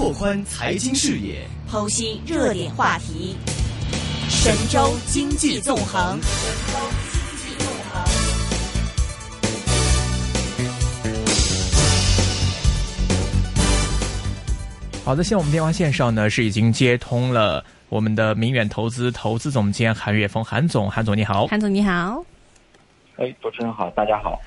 [0.00, 3.36] 拓宽财经视野，剖析热点话题。
[4.30, 6.18] 神州经济纵横。
[15.04, 22.24] 好的，现在我们电话线上呢是已经接通了我们的明远投资投资总监韩岳峰，韩总，韩总你好，韩总你好，
[23.18, 24.40] 哎，主持人好，大家好。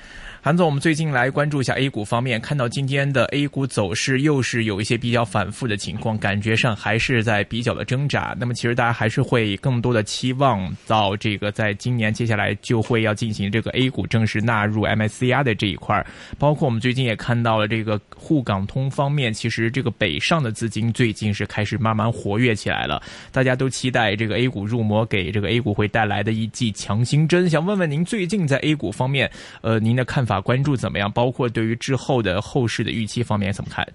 [0.44, 8.36] 韩总，我们最近来关注一下 A 股方面，看到今天的 A 股走势又是有一些比较反复的情况，感觉上还是在比较的挣扎。
[8.38, 16.06] 那么，其实大家还是会更多的期望到这个，在今年接下来就会要进行这个 A 股正式纳入 MSCI 的这一块。
[16.38, 23.02] 包括我们最近也看到了这个沪港通方面，其实这个北上的资金最近是开始慢慢活跃起来了。
[23.32, 27.48] 大家都期待这个 A 股入魔给这个 A 股会带来的一剂强心针。
[27.48, 29.30] 想问问您，最近在 A 股方面，
[29.62, 30.33] 呃，您的看法？
[30.34, 31.10] 啊关注怎么样？
[31.12, 33.86] 包括对于之后的后市的预期方面怎么看？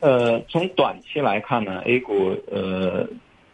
[0.00, 3.08] 呃，从短期来看呢，A 股呃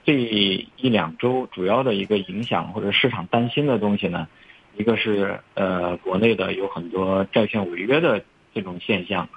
[0.05, 4.27] 这一两周主要的一个影响或者市场担心的东西呢，
[4.75, 9.29] 一个是呃国内的有很多债券违约的这种现象，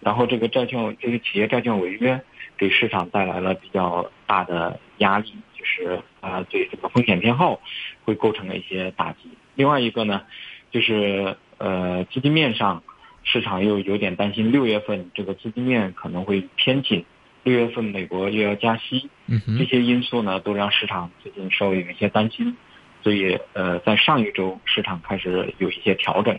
[0.00, 2.20] 然后这个债券这个企业债券违约
[2.58, 7.60] 给市场带来了比较大的压力，就是啊对这个风险偏好
[8.04, 9.30] 会构成了一些打击。
[9.54, 10.22] 另外一个呢。
[10.70, 12.82] 就是呃，资金面上，
[13.24, 17.04] 市场又有点担心，六月份这个资金面可能会偏紧，
[17.42, 19.08] 六月份美国又要加息，
[19.58, 22.56] 这些因素呢，都让市场最近稍微有一些担心，
[23.02, 26.38] 所以呃，在上一周市场开始有一些调整。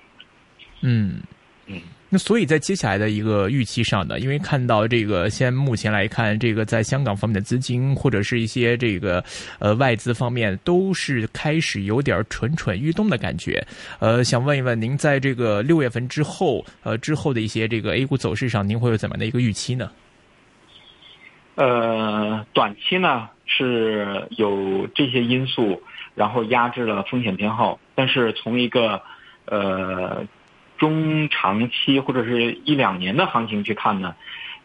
[0.82, 1.22] 嗯
[1.70, 1.80] 嗯。
[2.12, 9.24] 那所以在接下来的一个预期上呢，因为看到这个，先目前来看，这个在香港方面的资金或者是一些这个
[9.60, 13.64] 呃外资方面，都是开始有点蠢蠢欲动的感觉。
[14.00, 19.92] 呃，想问一问您，在这个六月份之后，呃之后的一些这个 A 股走势上，您会有怎么样的一个预期呢？
[21.54, 25.80] 呃，短期呢是有这些因素，
[26.16, 29.00] 然后压制了风险偏好，但是从一个
[29.46, 30.26] 呃。
[30.80, 34.16] 中长期或者是一两年的行情去看呢，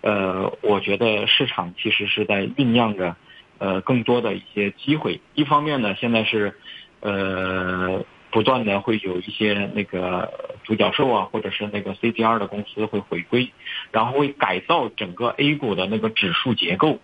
[0.01, 3.17] 呃，我觉得市场其实是在酝酿着，
[3.59, 5.21] 呃，更多的一些机会。
[5.35, 6.55] 一方面呢，现在是，
[7.01, 10.33] 呃，不断的会有一些那个
[10.65, 13.53] 独角兽啊，或者是那个 CDR 的公司会回归，
[13.93, 16.99] 然后会改造整个 A 股的那个指数结构。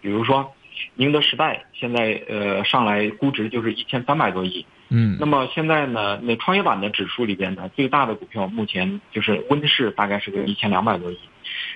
[0.00, 0.52] 比如说，
[0.94, 4.64] 宁德时代现在呃上来估值就是一千三百多亿。
[4.94, 11.18] 嗯，那么现在呢，那创业板的指数里边呢，最大的股票目前就是温氏，大概是个一千两百多亿。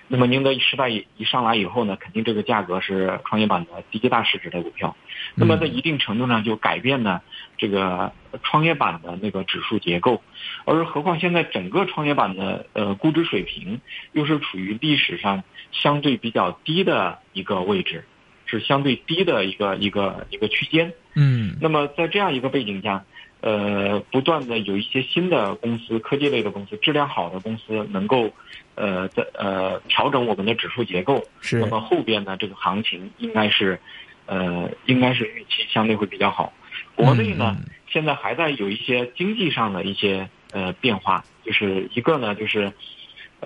[0.08, 4.94] 那么宁德时代一上来以后呢，肯定这个价格是创业板的第一大市值的股票。
[5.34, 7.22] 那么在一定程度上就改变了
[7.56, 8.12] 这个
[8.42, 10.22] 创业板的那个指数结构，
[10.66, 13.80] 而何况现在整个创业板的呃估值水平
[14.12, 15.42] 又是处于历史上
[15.72, 18.04] 相对比较低的一个位置。
[18.46, 23.04] 是相对低的一个一个一个区间，嗯，那么在这样一个背景下，
[23.40, 28.30] 呃，不断的有一些新的公司，科技类的公司，质量好的公司能够，
[28.76, 33.78] 呃，在呃调整我们的指数结构，是，那么后边呢，这个行情应该是，
[34.26, 36.52] 呃，应该是预期相对会比较好。
[36.94, 37.56] 国内呢，
[37.88, 42.72] 现在还在有一些经济上的一些呃变化，就是一个呢，就是。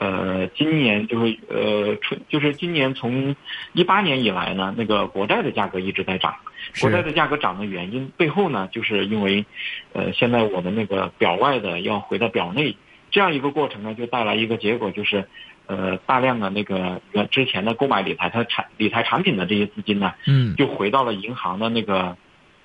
[0.01, 3.37] 呃，今年就是呃，春就是今年从
[3.75, 6.35] 一八年以来呢，那个国债的价格一直在涨。
[6.81, 9.45] 国债的价格涨的原因背后呢，就是因为，
[9.93, 12.75] 呃，现在我们那个表外的要回到表内，
[13.11, 15.29] 这样一个过程呢，就带来一个结果，就是
[15.67, 22.17] 呃，大量的那个呃之前的购买理财它产理财产品的这些资金呢，嗯，就回到了银行的那个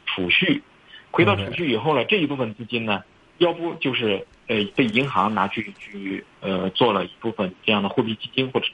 [0.05, 0.63] 储蓄，
[1.11, 3.03] 回到储蓄以后呢，这一部分资金呢，
[3.39, 4.25] 要不就是。
[4.47, 8.67] 呃，被银行拿去去呃做了一部分这样的货币基金或者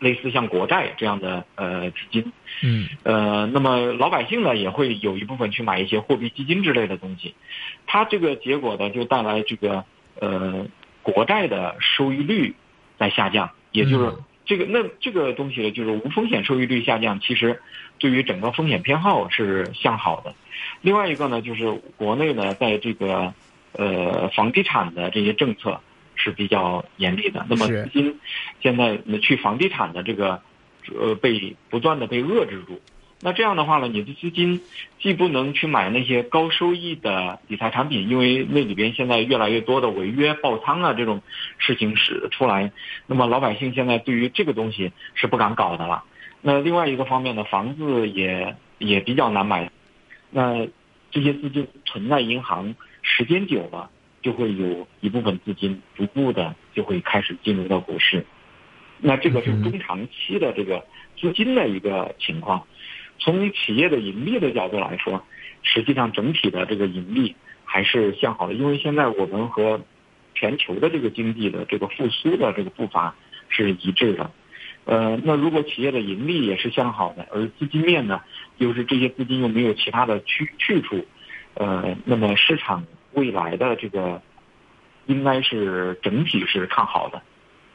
[0.00, 2.32] 类似像国债这样的呃基金，
[2.62, 7.32] 嗯，呃，那么老百姓呢也会有一部分去买一些货币基金之类的东西，
[7.86, 9.84] 它这个结果呢就带来这个
[10.18, 10.66] 呃
[11.02, 12.54] 国债的收益率
[12.98, 14.12] 在下降，也就是
[14.44, 17.62] 这个那这个东西呢就是无风险收益率下降，其实
[17.98, 20.34] 对于整个风险偏好是向好的。
[20.82, 23.32] 另外一个呢就是国内呢在这个。
[23.76, 25.80] 呃，房地产的这些政策
[26.14, 27.44] 是比较严厉的。
[27.50, 28.20] 那么资金
[28.60, 30.40] 现在去房地产的这个
[30.96, 32.80] 呃被不断的被遏制住。
[33.20, 34.60] 那这样的话呢，你的资金
[35.00, 41.20] 既不能去买那些高收益的理财产品，因为那里边现在越来越多的违约爆仓啊这种
[41.58, 42.70] 事情是出来。
[43.06, 46.04] 那么老百姓现在对于这个东西是不敢搞的了。
[46.42, 49.68] 那另外一个方面呢，房子也也比较难买。
[50.30, 50.64] 那
[51.10, 52.76] 这些资金存在银行。
[53.04, 53.88] 时间久了，
[54.22, 58.26] 就会有一部分资金逐步的就会开始进入到股市。
[58.98, 60.84] 那这个是中长期的这个
[61.20, 62.66] 资金的一个情况。
[63.18, 65.22] 从企业的盈利的角度来说，
[65.62, 69.80] 实际上整体的这个盈利还是向好的，因为现在我们和
[70.34, 73.14] 全球的这个经济的这个复苏的这个步伐
[73.48, 74.30] 是一致的。
[74.84, 78.20] 呃，那如果企业的盈利也是向好的，而资金面呢，
[78.58, 81.06] 又是这些资金又没有其他的去去处，
[81.54, 84.20] 呃，那么市场未来的这个
[85.06, 87.22] 应该是整体是看好的。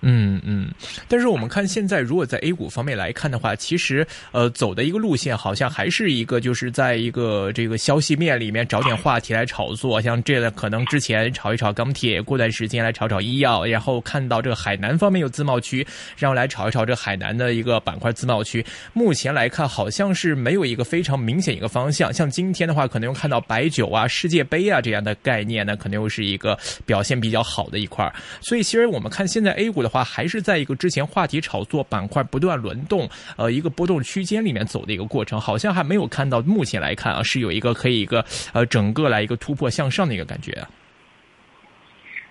[0.02, 0.72] 嗯嗯，
[1.10, 15.86] 但是我们看现在，如果在 A 股方面来看的话，其实呃走的一个路线好像还是一个，就是在一个这个消息面里面找点话题来炒作，像这个可能之前炒一炒钢铁，过段时间来炒炒医药，然后看到这个海南方面有自贸区，
[16.16, 18.66] 然后来炒一炒这海南的一个板块自贸区。
[18.94, 22.14] 目前来看，好像是没有一个非常明显一个方向。
[22.14, 28.10] 像今天的话，可能又看到白酒啊、世界杯啊这样的概念呢，可能又是一个表现比较好的一块。
[28.40, 29.89] 所以其实我们看现在 A 股的。
[29.90, 40.66] 话还是在一个之前话题炒作板块不断轮动，呃，一个波动区间里面走的一个过程，好像还没有看到目前来看啊，是有一个可以一个呃整个来一个突破向上的一个感觉。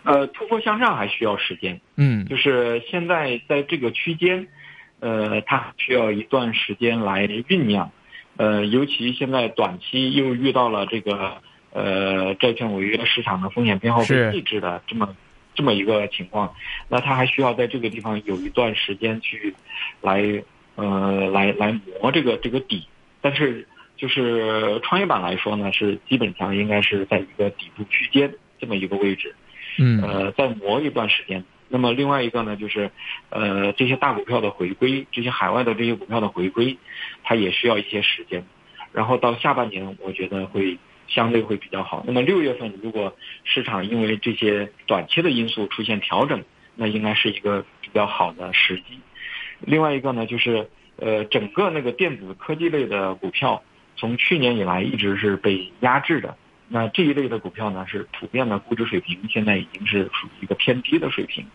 [0.05, 4.47] 呃，突破向上还需要时间，嗯，就是现在在这个区间，
[5.01, 7.91] 呃，它需要一段时间来酝酿，
[8.37, 15.15] 呃，尤其现在短期又遇到了这个呃债券违约市场的风险偏好被抑制的这么。
[15.59, 16.55] 这么一个情况，
[16.89, 19.57] 那他还需要在这个地方有一段时间去，
[20.01, 20.45] 来
[20.77, 22.87] 呃来来磨这个这个底，
[23.21, 23.67] 但是
[23.97, 29.35] 就是创业板来说呢，是基本上应该是在一个底部区间这么一个位置，
[29.79, 31.43] 嗯，呃，再磨一段时间。
[31.69, 32.93] 那么另外一个呢，就是
[33.31, 36.79] 呃这些大股票的回归，这些海外的这些股票的回归，
[37.25, 38.45] 它也需要一些时间，
[38.93, 40.79] 然后到下半年，我觉得会。
[41.09, 42.05] 相对会比较好。
[42.07, 46.45] 那么六月份，如果市场因为这些短期的因素出现调整，
[46.77, 49.01] 那应该是一个比较好的时机。
[49.61, 53.63] 另外一个呢，就是呃，整个那个电子科技类的股票，
[53.97, 56.37] 从去年以来一直是被压制的。
[56.69, 61.47] 那这一类的股票呢，是普遍的估值水平现在已经是属于一个偏低的水平。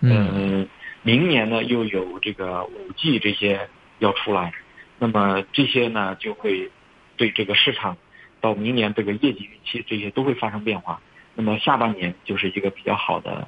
[0.00, 0.68] 嗯，
[1.02, 3.68] 明年呢又有这个五 G 这些
[4.00, 4.52] 要出来，
[4.98, 6.70] 那么这些呢就会
[7.16, 7.96] 对这个市场。
[8.40, 11.00] 到明年这个业绩预期这些都会发生变化，
[11.34, 13.46] 那么下半年就是一个比较好的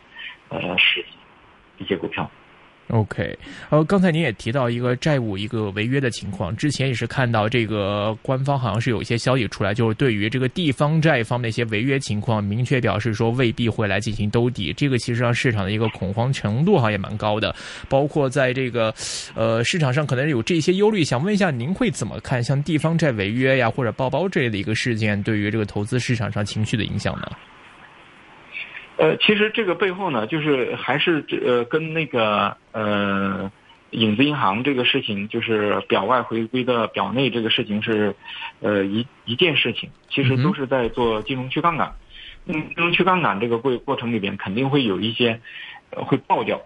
[0.48, 1.08] 呃时机，
[1.78, 2.30] 一些股票。
[2.90, 3.38] OK，
[3.68, 14.72] 呃，刚才您也提到一个债务一个违约的情况，之前也是看到这个官方好像是有一些消息出来，就是对于这个地方债方面一些违约情况，明确表示说未必会来进行兜底。
[14.72, 17.54] 这个其实让市场的一个恐慌程度好像也蛮高的，
[17.88, 18.92] 包括在这个
[19.34, 21.04] 呃市场上可能有这些忧虑。
[21.04, 27.30] 想问一下，您会怎么看像地方债违约呀或者爆包这类的一个事件对于这个投资市场上情绪的影响呢？
[29.00, 33.50] 呃，其实这个背后呢，就是还是呃跟那个呃
[33.92, 38.14] 影子银行这个事情，就是表外回归的表内这个事情是
[38.60, 41.94] 呃一一件事情，其实都是在做金融去杠杆。
[42.44, 45.40] 嗯，金融去杠杆这个过过程里边肯定会有一些
[45.92, 46.60] 会爆掉。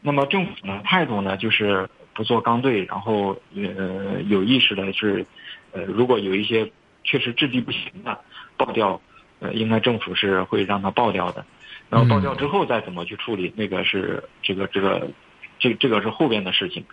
[0.00, 5.24] 那么政府呢态度呢就是不做刚兑，然后呃有意识的是
[5.70, 6.72] 呃如果有一些
[7.04, 8.18] 确实质地不行的
[8.56, 9.00] 爆掉，
[9.38, 11.46] 呃应该政府是会让它爆掉的。
[11.90, 15.08] 然后爆掉之后再怎么去处理，那个是这个这个，
[15.58, 16.84] 这这个是后边的事情。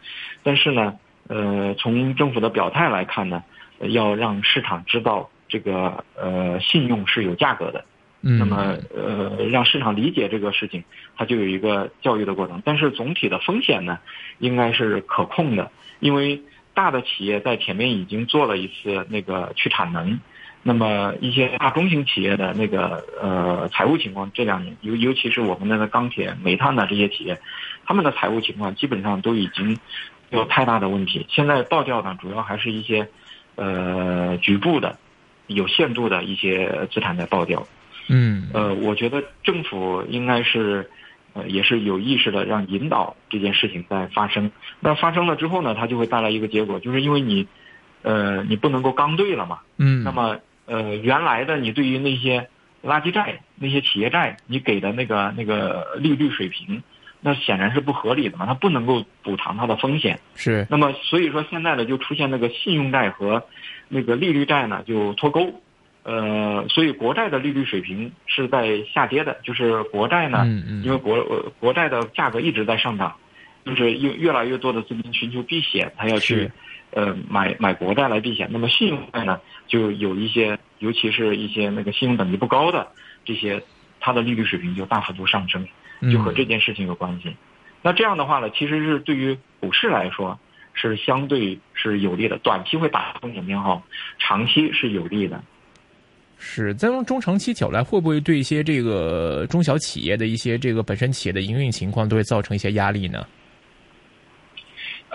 [0.41, 0.97] 但是呢，
[1.27, 3.43] 呃，从政府的表态来看呢，
[3.79, 7.83] 要让市场知道这个呃信用是有价格的。
[8.21, 8.39] 嗯。
[8.39, 10.83] 那么呃，让市场理解这个事情，
[11.17, 12.61] 它就有一个教育的过程。
[12.63, 13.99] 但是总体的风险呢，
[14.39, 16.41] 应该是可控的，因为
[16.73, 20.19] 大的企业在前面已经做了一次那个去产能。
[20.67, 27.39] 那么一些大中型企业的那个呃财务情况，这两年尤尤其是我们那个钢铁、煤炭的这些企业，
[27.85, 29.77] 他们的财务情况基本上都已经
[30.31, 31.23] 没有太大的问题。
[31.29, 33.07] 现在爆掉呢，主要还是一些
[33.53, 34.97] 呃局部的、
[35.45, 37.67] 有限度的一些资产在爆掉。
[38.07, 40.89] 嗯，呃，我觉得政府应该是
[41.33, 44.49] 呃也是有意识的让引导这件事情在发生。
[44.79, 47.45] 那发生了之后呢，它就会带来一个结果，就是因为你
[48.01, 49.59] 呃你不能够刚兑了嘛。
[49.77, 50.39] 嗯，那么。
[50.65, 52.49] 呃，原来的你对于那些
[52.83, 56.81] 垃圾债、那些企业债，你给的那个那个利率水平，
[57.21, 60.19] 那显然是不合理的嘛，它不能够补偿它的风险。
[60.35, 60.65] 是。
[60.69, 63.43] 那么所以说现在呢，就出现那个信用债和
[63.89, 65.61] 那个利率债呢就脱钩，
[66.03, 70.45] 呃，所以国债的利率水平是在下跌的，就是国债呢，
[70.83, 71.23] 因为国
[71.59, 73.15] 国债的价格一直在上涨，
[73.65, 76.51] 就是越越来越多的资金寻求避险，它要去。
[76.95, 82.87] 呃，买买国债来避险，那么信用债呢，就有一些，尤其是一些那个信用等级不高的
[83.25, 83.61] 这些，
[83.99, 85.67] 它的利率水平就大幅度上升，
[86.09, 87.35] 就和这件事情有关系。
[87.81, 90.39] 那这样的话呢，其实是对于股市来说
[90.73, 93.83] 是相对是有利的，短期会打风险偏好，
[94.17, 95.43] 长期是有利的。
[96.37, 103.25] 是在用中长期角来，会不会对一些这个中小企业的一些这个本身企业的营运情况都会造成一些压力呢？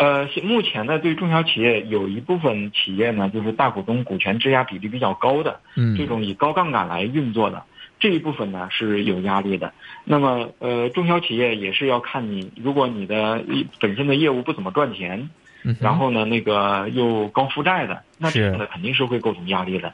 [0.00, 7.62] 呃，目前呢，对中小企业有一部分企业呢，就是大股东股权质押比例比较高的，嗯，这种以高杠杆来运作的
[7.98, 9.74] 这一部分呢是有压力的。
[10.04, 13.44] 那么，呃，中小企业也是要看你，如果你的
[13.78, 15.28] 本身的业务不怎么赚钱，
[15.78, 19.92] 然后呢，那个又高负债的，那这样的肯定是会构成压力的。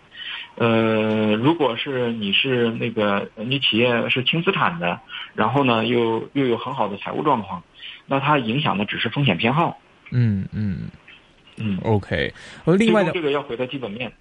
[0.54, 5.00] 呃，如果是你是那个你企业是轻资产的，
[5.34, 7.64] 然后呢又又有很好的财务状况，
[8.06, 9.76] 那它影响的只是风险偏好。
[10.10, 10.88] 嗯嗯
[11.56, 12.32] 嗯，OK。
[12.64, 14.12] 呃，另外呢，这个要回到基本面。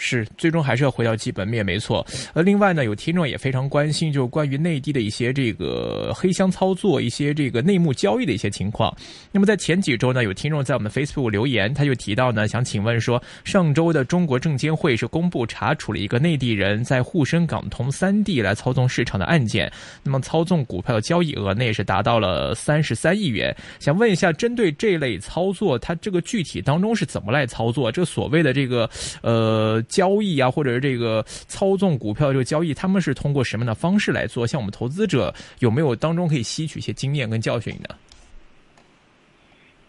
[0.00, 2.06] 是，最终还是要回到基本面，没错。
[2.32, 8.96] 呃，另外呢，有听众也非常关心，就是关于内地的一些这个黑箱操作、一些这个内幕交易的一些情况。
[9.32, 19.68] 那么在前几周呢，有听众在我们 Facebook 留言，他就提到呢，想请问说，上周的中国证监会是公布查处了一个内地人在沪深港通三地来操纵市场的案件，
[20.04, 23.52] 那么操纵股票的交易额呢也是达到了三十三亿元。
[23.80, 27.90] 想问一下，针对这类操作，它这个具体当中是怎么来操作？
[27.90, 28.88] 这所谓的这个
[29.22, 29.82] 呃。
[29.88, 34.46] 交易啊，或者是这个操纵股票这个交易，他们是通过什么样的方式来做？
[34.46, 37.94] 像我们投资者有没有当中可以吸取一些经验跟教训呢？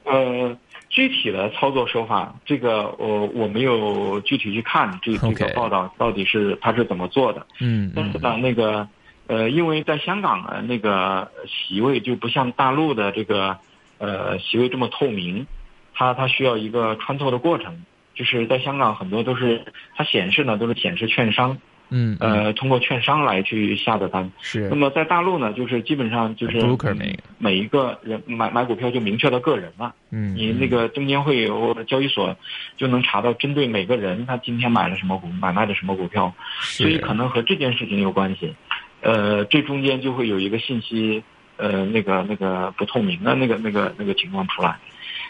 [0.06, 0.58] 呃，
[0.90, 7.46] 具体的操作手法，这个我我没有具体去看这这个报道到底是他是怎么做的。
[7.60, 8.88] 嗯，但是呢，那个
[9.28, 13.56] 呃，因为在香港的，那个席位就不像大陆的这个
[14.00, 15.46] 呃席位这么透明，
[15.94, 17.84] 它它需要一个穿透的过程。
[18.20, 19.64] 就是在香港，很多都是
[19.96, 21.58] 它显示呢，都是显示券商，
[21.88, 24.30] 嗯，呃，通过券商来去下的单。
[24.42, 24.68] 是。
[24.68, 26.62] 那么在大陆呢，就是基本上就是
[26.96, 29.96] 每每一个人买买股票就明确到个人了。
[30.12, 30.36] 嗯。
[30.36, 32.36] 你那个证监会或者交易所
[32.76, 38.54] 就能查到针对每个人他今天买了什么股，买卖的什么股票，所以可能和这件事情有关系。
[39.00, 41.24] 呃，这中间就会有一个信息，
[41.56, 44.78] 呃，那个那个不透明的那个那个那个情况出来。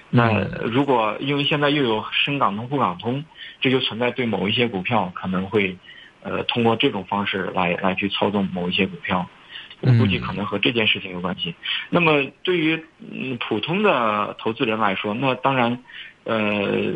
[0.09, 3.23] 那如果因为现在又有深港通、沪港通，
[3.61, 5.77] 这就存在对某一些股票可能会，
[6.23, 9.29] 呃，通过这种方式来来去操纵某一些股票，
[9.81, 11.53] 我估计可能和这件事情有关系。
[11.89, 15.83] 那么对于嗯普通的投资人来说，那当然，
[16.23, 16.93] 呃，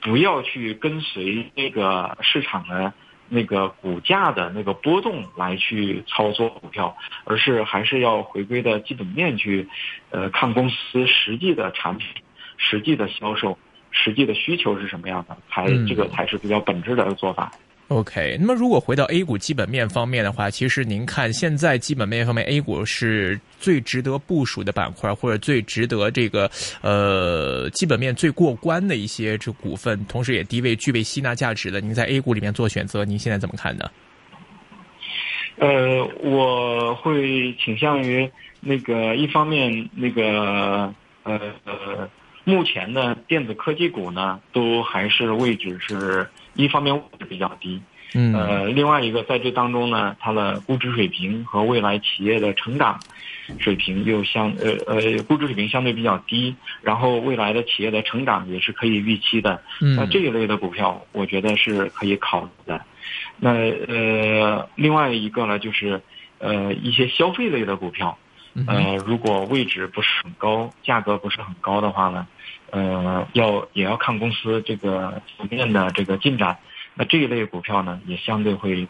[0.00, 2.92] 不要去跟随那个市场的。
[3.26, 9.66] 那个股价的那个波动来去操作股票，而是还是要回归的基本面去，
[10.10, 12.06] 呃，看公司实际的产品、
[12.56, 13.56] 实际的销售、
[13.90, 17.52] 实际的需求是什么样的，才这个才是比较本质的做法。
[17.88, 31.78] OK，那么如果回到 A 股基本面方面的话，其实您看现在基本面方面，A 股是最值得部署的板块，或者最值得这个呃基本面最过关的一些这股份，同时也低位具备吸纳价值的。
[31.78, 33.90] 您在 A 股里面做选择，您现在怎么看呢？
[35.56, 38.28] 呃，我会倾向于
[38.60, 40.92] 那个一方面，那个
[41.22, 42.08] 呃呃，
[42.44, 46.28] 目前呢电子科技股呢，都还是位置是。
[46.56, 47.82] 一方面位置比较低，
[48.14, 53.00] 嗯，呃，另外一个在这当中呢，它的估值水平和未来企业的成长
[53.58, 62.80] 水平又相呃呃估值水平相对比较低，然后未来的企业的成长也是可以预期的，嗯，那这一类的股票我觉得是可以考虑的。
[63.40, 63.50] 那
[63.88, 66.00] 呃，另外一个呢，就是
[66.38, 68.16] 呃一些消费类的股票，
[68.66, 72.26] 呃，如果位置不是很高，价格不是很高的话呢？
[72.70, 76.56] 呃，要也要看公司这个层面的这个进展，
[76.94, 78.86] 那这一类股票呢，也相对会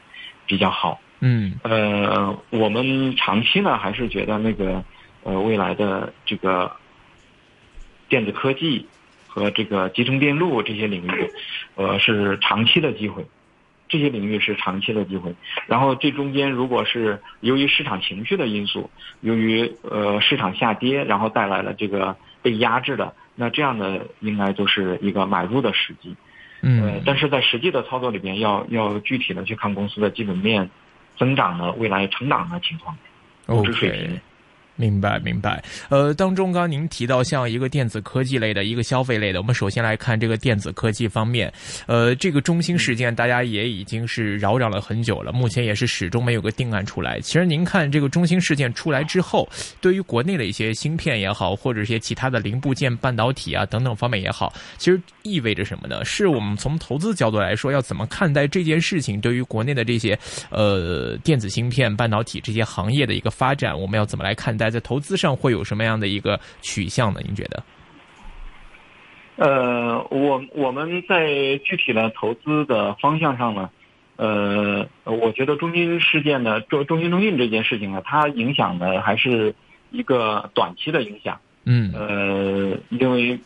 [0.47, 1.01] 比较好。
[1.21, 4.85] 嗯，呃，我们长期呢，还是觉得那个
[5.23, 6.71] 呃未来的这个
[8.09, 8.87] 电子科技
[9.27, 11.31] 和这个集成电路这些领域，
[11.75, 13.27] 呃，是长期的机会。
[13.89, 15.35] 这些领域是长期的机会。
[15.67, 23.13] 然后这中间，如果是由于市场情绪的因素，由于呃市场下跌，然后带来了这个被压制的。
[23.37, 26.15] 那这样的应该都是一个买入的时机，
[26.63, 30.71] 嗯，但是在实际的操作里边，要要具体的去看公司的基本面
[31.17, 32.97] 增长的未来成长的情况，
[33.47, 34.21] 估值水平。
[34.77, 35.63] 明白，明白。
[35.89, 41.53] 呃，当中刚您提到像一个电子科技类的一个消费类的，我们首先来看这个电子科技方面。
[41.87, 47.21] 呃，这个中兴事件大家也已经是扰攘了很久了，目前也是始终没有个定案出来。
[47.21, 49.49] 其实您看这个中兴事件出来之后，
[49.81, 56.05] 对于国内的一些芯片也好，或者一些其他的零部件、半导体啊等等方面也好，其实意味着什么呢？
[56.05, 59.21] 是我们从投资角度来说，要怎么看待这件事情？
[59.21, 60.19] 对于国内的这些
[60.51, 64.64] 呃电子芯片、半导体这些行业的一个发展，我们要怎么来看待？
[64.65, 67.21] 待，在投资上会有什么样的一个取向呢？
[67.23, 67.63] 您觉得？
[69.37, 71.27] 呃，我我们在
[71.65, 73.69] 具体的投资的方向上呢，
[74.15, 79.53] 呃，我觉得中金事件呢，中中金通讯这件事情呢，它影响的还是
[79.91, 81.41] 一个短期的影响。
[81.65, 81.93] 嗯。
[81.95, 83.37] 呃，因为，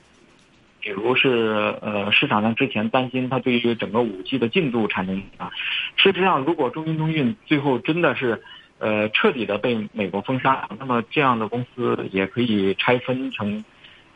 [0.80, 5.50] 比如是呃，市场上之前担心它对于整个五 G 的进度产生影响。
[5.96, 8.42] 事实上，如果中金通讯最后真的是
[8.78, 13.64] 呃彻底的被美国封杀，那么这样的公司也可以拆分成。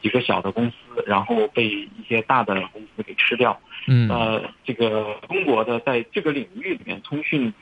[0.03, 3.61] 几个小的公司，然后被一些大的公司给吃掉。
[3.87, 7.55] 嗯，呃，这个中国的在这个领域里面，通讯，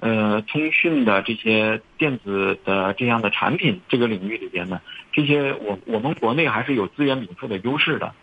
[0.00, 4.80] 呃，通讯的这些电子的这样的产品，这个领域里边呢，
[5.12, 8.14] 这些我我们国内还是有资源禀赋的优势的。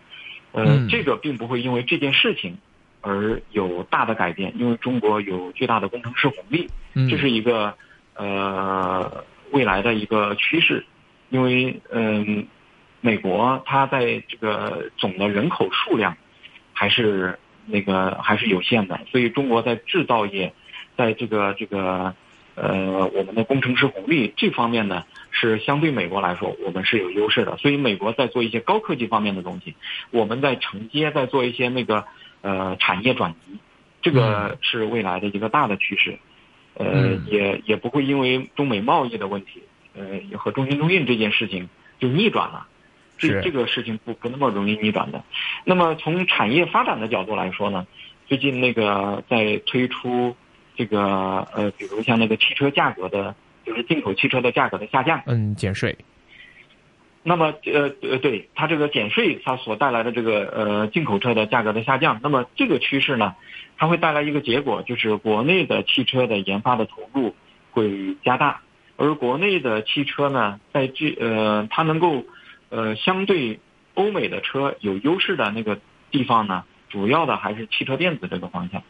[0.50, 2.58] 呃，这个并不会因为这件事情
[3.02, 6.68] 而有大的改变，因为中国有巨大的工程师红利，
[7.08, 7.76] 这是一个
[8.20, 10.84] 呃未来的一个趋势，
[11.30, 12.46] 因为嗯。
[13.02, 16.18] 美国它在这个总的人口数量，
[16.74, 20.52] 还是那个还是有限的，所以中国在制造业，
[20.98, 22.14] 在这个这个
[22.56, 27.56] 呃我们的工程师红利这方面呢，是相对美国来说我们是有优势的。
[27.56, 29.74] 所以美国在做一些高科技方面的东西，
[30.10, 32.04] 我们在承接在做一些那个
[32.42, 33.56] 呃产业转移，
[34.02, 36.18] 这个是未来的一个大的趋势，
[36.74, 39.62] 呃也也不会因为中美贸易的问题，
[39.94, 42.66] 呃和中兴中印这件事情就逆转了。
[43.18, 45.22] 这这个事情不不那么容易逆转的。
[45.64, 47.86] 那么从产业发展的角度来说呢，
[48.26, 50.34] 最近那个在推出
[50.74, 53.34] 这个呃，比如像那个汽车价格的，
[53.66, 55.94] 就是进口汽车的价格的下降，嗯，减税。
[57.22, 63.34] 那么呃呃，对它这个减税，它所带来的这个呃进口车的价格的下降，那么这个趋势呢，
[63.76, 67.34] 它会带来一个结果，就是国内的汽车的研发的投入
[67.70, 68.60] 会加大，
[68.96, 72.24] 而国内的汽车呢，在这呃，它能够。
[72.72, 73.58] 呃，相对
[73.94, 75.80] 欧美的车有优势的那个
[76.12, 78.80] 地方呢，主要的还是汽车电子这个方向。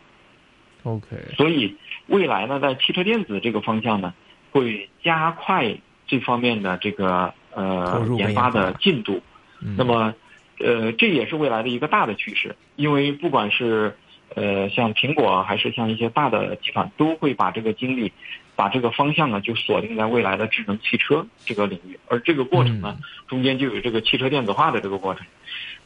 [0.82, 4.12] OK，所以未来呢，在汽车电子这个方向呢，
[4.52, 9.20] 会加快这方面的这个呃研发的进度。
[9.58, 10.14] 那么，
[10.58, 13.96] 呃，这也是未来的一个大的趋势，因为不管是
[14.34, 18.12] 呃像苹果还是像一些大的集团，都会把这个精力。
[18.56, 25.26] 把这个方向呢，就锁定在未来的智能汽车这个领域，而这个过程呢，中间就有这个汽车电子化的这个过程。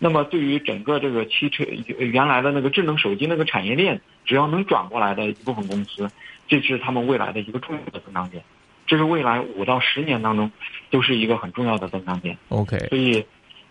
[0.01, 1.63] 那么，对于整个这个汽车
[1.99, 6.11] 原来的那个智能手机那个产业链，只要能转过来的一部分公司，
[6.49, 8.43] 这是他们未来的一个重要的增长点。
[8.87, 10.51] 这是未来五到十年当中
[10.91, 12.37] 都是一个很重要的增长点。
[12.49, 13.25] OK，所以，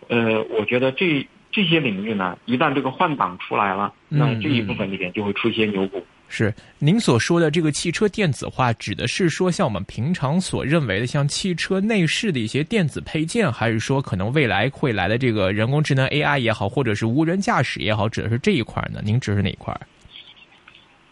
[0.07, 6.03] 呃，我觉得这这些领域呢，一旦这个换挡出来了，那这一部分里边就会出现牛股。
[6.29, 18.99] 是您所说的这个汽车电子化，指的是说像我们平常所认为的，像汽车内饰的一些电子配件，还是说可能未来会来的这个人工智能 AI 也好，或者是无人驾驶也好，指的是这一块呢？
[19.03, 19.79] 您指是哪一块？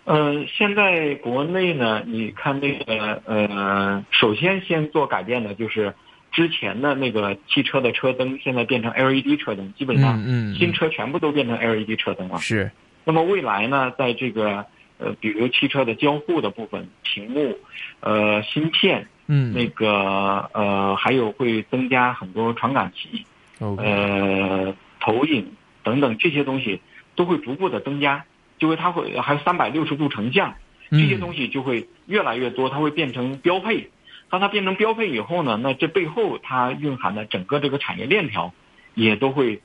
[0.05, 5.93] 呃，现在国内呢，你看那个呃，首先先做改变的就是
[6.31, 10.19] 之前的那个汽车的车灯，现在变成 LED 车灯，基本上
[10.55, 12.37] 新车全部都变成 LED 车灯了。
[12.39, 12.71] 是。
[13.03, 14.65] 那么未来呢，在这个
[14.97, 17.57] 呃，比如汽车的交互的部分，屏幕，
[17.99, 23.25] 呃，芯片，嗯，那个呃，还有会增加很多传感器，
[23.59, 25.51] 呃，投影
[25.83, 26.79] 等等这些东西
[27.15, 28.23] 都会逐步的增加，
[28.61, 30.53] 就会它会还有三百六十度成像，
[30.91, 33.89] 这些东西就会越来越多，它会变成标配。
[34.29, 38.53] 当它变成标配以后呢，那这背后它蕴含的整个这个产业链条，
[38.93, 39.63] 也都会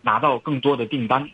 [0.00, 1.28] 拿到更多的订单。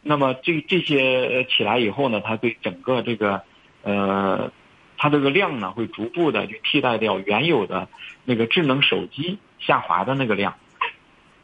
[0.00, 3.42] 那么这这些起来以后呢，它对整个这个，
[3.82, 4.52] 呃，
[4.96, 7.88] 它这个量呢，会逐步的去替代掉原有的
[8.24, 10.54] 那个智能手机下滑的那个量。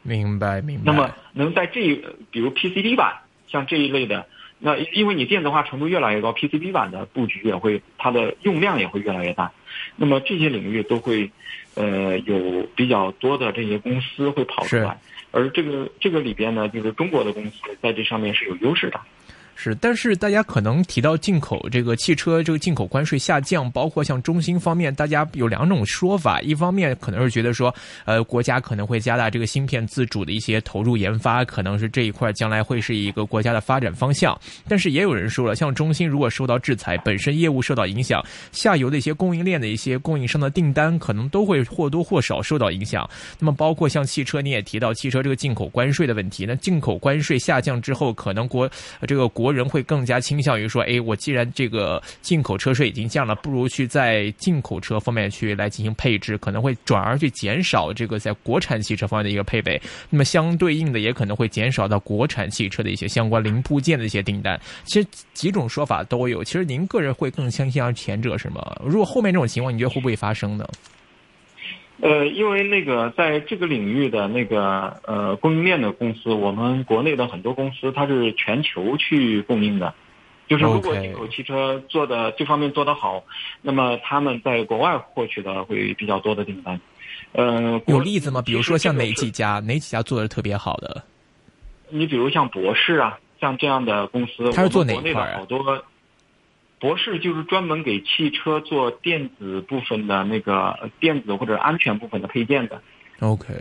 [0.03, 0.83] 明白，明白。
[0.85, 4.27] 那么能在这，比如 P C D 板，像这一类的，
[4.59, 9.51] 那因为你电子化程度越来越高，PCB 板的布局也会，它的用量也会越来越大。
[9.95, 11.31] 那么这些领域都会，
[11.75, 14.99] 呃，有比较多的这些公司会跑出来。
[15.31, 18.99] 而这个这个里边呢，就是中国的公司在这上面是有优势的。
[19.61, 26.39] 是，但是大家可能提到进口这个汽车这个进口关税下降，包括像中兴方面，大家有两种说法。
[26.39, 34.39] 一方面可能是觉得说，呃，国家可能会加大这个芯片自主的一些投入研发，可能是这一块将来会是一个国家的发展方向。
[34.65, 43.05] 但是也有人说了，像中兴如果受到制裁，本身业务受到影响，下游的一些供应链的一些供应商的订单可能都会或多或少受到影响。
[43.37, 48.71] 那么包括像汽车，你也提到汽车这个进口关税的问题，那进口关税下降之后，可能国
[49.05, 59.81] 这个国人会更加倾向于说，哎，我既然这个进口车税已经降了，不如去在进口车方面去来进行配置，可能会转而去减少这个在国产汽车方面的一个配备。
[60.09, 64.59] 那么相对应的，也可能会减少到国产汽车的一些相关零部件的一些订单。
[64.85, 66.43] 其实几种说法都有。
[66.43, 68.75] 其实您个人会更相信前者是吗？
[68.83, 70.67] 如果后面这种情况，你觉得会不会发生呢？
[72.01, 79.93] 呃，因为那个在这个领域的那个呃供应链的公司，我们国内的很多公司它是全球去供应的，
[80.47, 83.23] 就是如果进口汽车做的这方面做得好，
[83.61, 86.79] 那么他们在国外获取的会比较多的订单。
[87.33, 88.41] 呃，有例子吗？
[88.41, 91.03] 比如说像哪几家哪几家做的特别好的？
[91.89, 95.83] 你比如像博士啊，像这样的公司，他是做哪块啊好多。
[96.79, 102.81] 博士就是专门给汽车做电子部分的那个电子或者安全部分的配件的。
[103.19, 103.53] OK。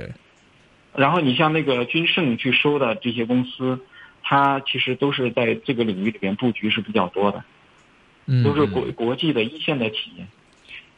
[0.94, 3.80] 然后你像那个君盛去收的这些公司，
[4.22, 7.44] 它其实都是在这个领域里边布局是比较多的，
[8.44, 10.26] 都是国国际的一线的企业。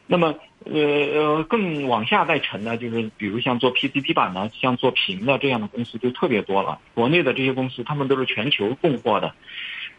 [0.07, 6.79] 那么呃呃，更往下再沉呢，就是比如像做 PCB 板的、像做屏的这样的公司就特别多了。
[6.93, 9.33] 国内的这些公司，他们都是全球供货的，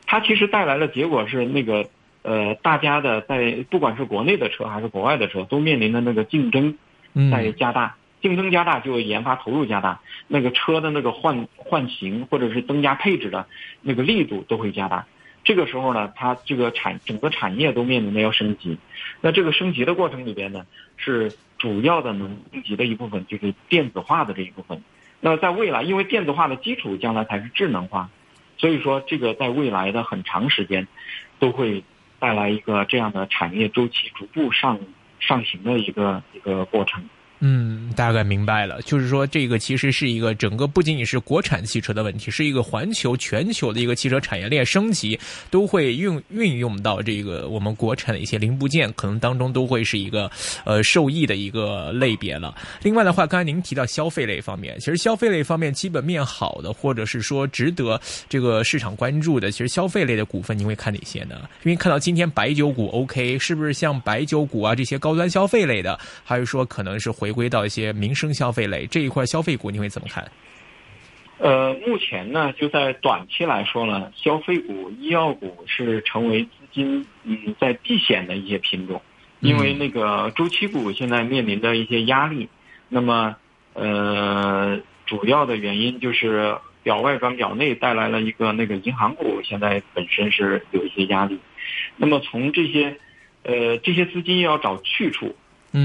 [0.06, 1.88] 它其实带来的结果是那个。
[2.22, 6.78] 呃，大家的在不管是国内的车还是国外的车，都面临的那个竞争
[7.32, 13.46] 在加大，竞争加大就研发投入加大，那个车的那个换换型或者是增加配置的
[13.80, 15.04] 那个力度都会加大。
[15.42, 18.78] 这个时候呢，它这个产整个产业都面临着要升级。
[19.20, 20.64] 那这个升级的过程里边呢，
[20.96, 24.80] 是主要的能升级的一部分就是电子化的这一部分。
[25.20, 28.10] 那在未来，因为电子化的基础将来才是智能化，
[28.58, 30.86] 所以说这个在未来的很长时间
[31.40, 31.82] 都会。
[32.22, 34.78] 带来一个这样的产业周期逐步上
[35.18, 37.02] 上行的一个一个过程。
[37.44, 45.18] 嗯，大概明白了，就是说这个其实是一个整个不仅仅是国产汽车的问题，是一个环球全球的一个汽车产业链升级，
[45.50, 50.30] 都会运运用到这个我们国产的一些零部件，可能当中都会是一个
[50.64, 52.54] 呃受益的一个类别了。
[52.80, 61.40] 另外的话，刚才您提到消费类方面，其实消费类方面基本面好的，或者是说值得这个市场关注的，其实消费类的股份，您会看哪些呢？
[61.64, 67.31] 因为看到今天白酒股 OK，是不是像白酒股啊这些高端消费类的，还是说可能是回。
[67.32, 70.30] 归到一些民生消费类这一块消费股，你会怎么看？
[71.38, 79.02] 呃，目前呢，就在短期来说呢，消费股、医药股是成为资金嗯在避险的一些品种，
[79.40, 82.48] 因为那个周期股现在面临的一些压力。
[82.88, 83.34] 那么
[83.72, 91.40] 呃，主要的原因就是表外转表内带来了一个那个银行股现在本身是有一些压力。
[91.96, 92.96] 那么从这些
[93.42, 95.34] 呃这些资金要找去处。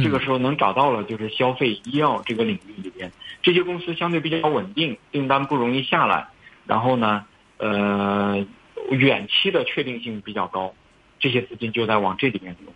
[0.04, 3.10] 这个时候能找到了，就是消费医药这个领域里边，
[3.42, 6.28] 这些公司相对比较稳定，订单不容易下来，
[6.66, 7.26] 然后呢，
[7.58, 8.46] 呃，
[8.92, 10.76] 远期的确定性比较高，
[11.20, 12.74] 这些资金就在往这里面流。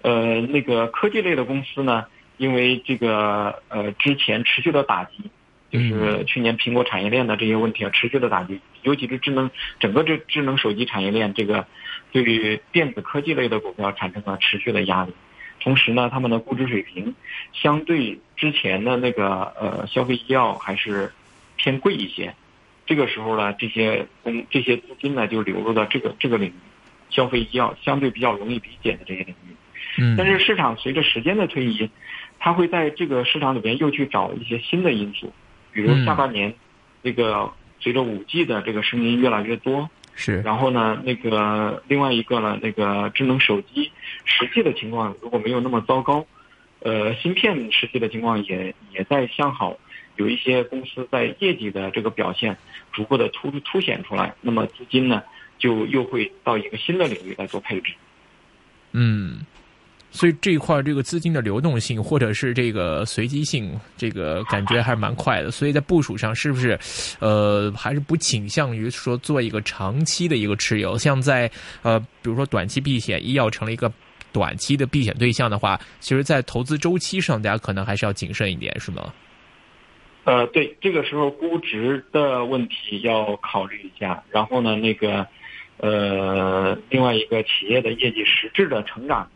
[0.00, 2.06] 呃，那个科技类的公司呢，
[2.38, 5.30] 因为这个呃之前持续的打击，
[5.70, 11.66] 就是去年苹果产业链的这些问题啊，持续的打击，尤其是智能整个这智能手机产业链，这个
[12.10, 15.12] 对于电子科技类的股票产生了持续的压力。
[15.60, 17.14] 同时呢，他们的估值水平
[17.52, 21.12] 相对之前的那个呃消费医药还是
[21.56, 22.34] 偏贵一些。
[22.86, 26.52] 这个时候呢，这些公这些资金呢就流入到这个这个领域，
[27.10, 29.54] 消费医药相对比较容易理解的这些领域。
[29.98, 30.16] 嗯。
[30.16, 31.90] 但是市场随着时间的推移，
[32.38, 35.32] 它会在这个市场里边又去找一些新的因素，
[35.72, 36.54] 比如下半年
[37.02, 39.90] 这个随着五 G 的这个声音越来越多。
[40.20, 43.92] 是，然后呢，那个另外一个呢，那个智能手机
[44.24, 46.26] 实际的情况如果没有那么糟糕，
[46.80, 49.78] 呃，芯片实际的情况也也在向好，
[50.16, 52.56] 有一些公司在业绩的这个表现
[52.92, 55.22] 逐步的突凸显出来，那么资金呢
[55.56, 57.94] 就又会到一个新的领域来做配置。
[58.90, 59.46] 嗯。
[60.10, 65.50] 所以这一块这个资金的流动性或者是这个随机性，这个感觉还是蛮快的。
[65.50, 66.78] 所以在部署上是不是，
[67.20, 70.96] 呃，还是不倾向于说做一个长期的一个持有？
[70.96, 71.50] 像在
[71.82, 73.92] 呃，比如说短期避险，医药成了一个
[74.32, 79.12] 短期的避险对象的话，其实，在投资周期上，大家可能还是要谨慎一点，是吗？
[80.24, 84.22] 呃，对，这个时候估值的问题要考虑一下。
[84.30, 85.26] 然后呢，那个
[85.76, 89.28] 呃，另外一个企业的业绩实质的成长。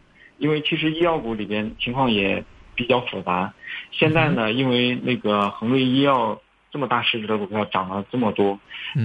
[0.43, 2.43] 因为其实医药股里边情况也
[2.75, 3.55] 比较复杂，
[3.93, 8.59] 现在呢，因为那个恒瑞医药这么大市值的股票涨了这么多，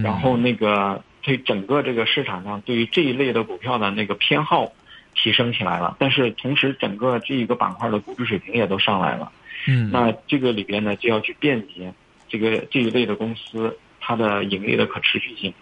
[0.03, 4.71] 然后那个对整个这个市场上对于这一类的股票的那个偏好
[5.13, 9.31] 提升起来了，但是同时整个这一个板块的估值水平也都上来了，
[9.67, 11.93] 嗯，那这个里边呢就要去辨别
[12.27, 15.53] 这个这一类的公司它的盈利的可持续性，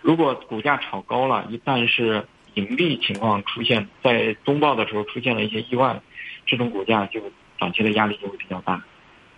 [0.00, 6.00] 如果股价炒高了，一旦是盈利情况出现在中报的时候出现了一些意外，
[6.46, 7.20] 这种股价就
[7.58, 8.82] 短期的压力就会比较大。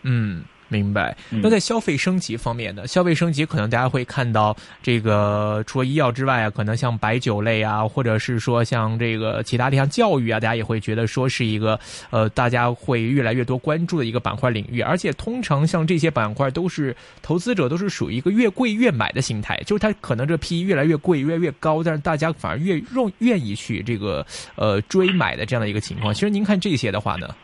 [0.03, 0.45] 嗯。
[0.69, 1.17] 明白。
[1.31, 2.87] 嗯那在消费升级方面呢？
[2.87, 11.79] 消费升级可能大家会看到这个，除了医药之外啊，可能像白酒类啊，或者是说像这个其他地方教育啊，大家也会觉得说是一个
[12.11, 14.81] 呃，大家会越来越多关注的一个板块领域。
[14.81, 24.27] 而且通常像这些板块都是投资者都是属于一个越贵越买的心态，就是它可能这 P 越来越贵，越来越高，但是大家反而越愿愿意去这个
[24.57, 26.13] 呃追买的这样的一个情况。
[26.13, 27.35] 其实您看这些的话呢，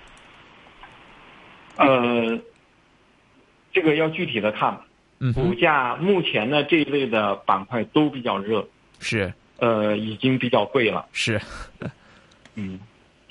[1.77, 2.39] 呃，
[3.73, 4.79] 这个要具体的看，
[5.21, 8.67] 嗯股，价目前呢这一类的板块都比较热，
[9.01, 9.33] 是。
[9.59, 11.07] 呃，已经比较贵了。
[11.13, 11.41] 是，
[12.57, 12.81] 嗯，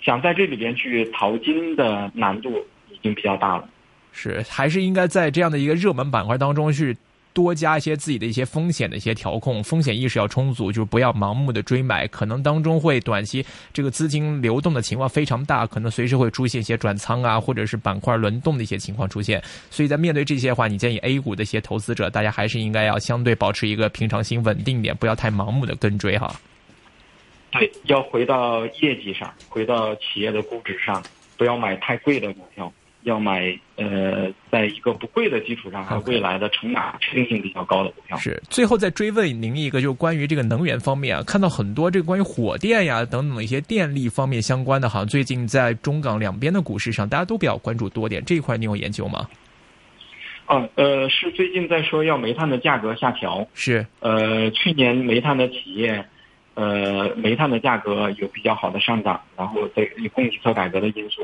[0.02, 3.68] 想在这里边去淘金的难度已经比较大了。
[4.14, 6.96] 是，还是应该在这样的一个热门板块当中去
[7.34, 19.41] 多加一些自己的一些风险的一些调控，风险意识要充足，就是不要盲目的追买，可能当中会短期这个资金流动的情况非常大，可能随时会出现一些转仓啊，或者是板块轮动的一些情况出现。
[19.70, 26.36] 所以在面对这些的话，你建议 A 股的一些投资者，大家还是应该要相对保持一个平常心、稳定点，不要太盲目的跟追哈。
[27.52, 31.04] 对，要回到业绩上，回到企业的估值上，
[31.38, 32.72] 不要买太贵的股票，
[33.04, 38.18] 要买呃，在一个不贵的基础上，还有未来的成长确定性比较高的股票。
[38.18, 49.28] 是，最后再追问您一个，就是关于这个能源方面啊，看到很多这个关于火电呀等等一些电力方面相关的，好像最近在中港两边的股市上，大家都比较关注多点，这一块你有研究吗？
[50.46, 53.48] 啊，呃，是最近在说要煤炭的价格下调。
[53.54, 56.06] 是，呃，去年煤炭的企业，
[56.56, 61.22] 呃，煤炭的价格有比较好的上涨，然后在有供给侧改革的因素，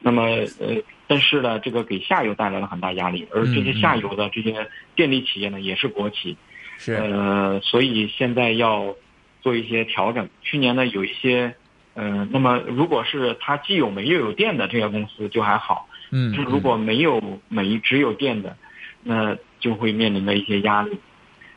[0.00, 0.22] 那么
[0.60, 3.80] 呃，但是呢，这个给下游带来了很大压力，而这些嗯嗯。
[3.80, 6.36] 下游的这些电力企业呢，也是国企，
[6.78, 8.94] 是，呃，所以现在要
[9.40, 10.28] 做一些调整。
[10.42, 11.54] 去年呢，有一些，
[11.94, 18.56] 呃，那么如果是它既有煤又有电的这些公司就还好，嗯，就是如果没有煤只有电的，
[19.02, 20.96] 那就会面临的一些压力。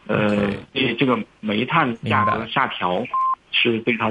[0.08, 3.06] 呃所以这个煤炭价格下调
[3.52, 4.10] 是对它